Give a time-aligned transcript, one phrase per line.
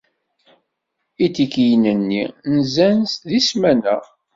[1.25, 2.23] Itikiyen-nni
[2.57, 3.95] nzan deg ssmana.